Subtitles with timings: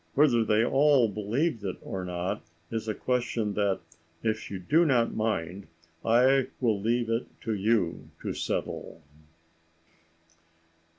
[0.15, 3.81] Whether they all believed it or not is a question that,
[4.23, 5.67] if you do not mind,
[6.03, 9.03] I will leave it to you to settle.